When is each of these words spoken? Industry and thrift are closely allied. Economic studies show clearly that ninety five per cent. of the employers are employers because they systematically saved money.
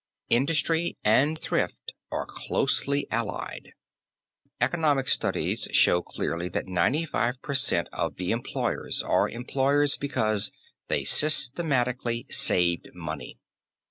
Industry 0.31 0.97
and 1.03 1.37
thrift 1.39 1.93
are 2.11 2.25
closely 2.25 3.05
allied. 3.11 3.73
Economic 4.59 5.07
studies 5.07 5.67
show 5.73 6.01
clearly 6.01 6.49
that 6.49 6.65
ninety 6.65 7.05
five 7.05 7.39
per 7.43 7.53
cent. 7.53 7.87
of 7.93 8.15
the 8.15 8.31
employers 8.31 9.03
are 9.03 9.29
employers 9.29 9.97
because 9.97 10.51
they 10.87 11.03
systematically 11.03 12.25
saved 12.31 12.89
money. 12.95 13.37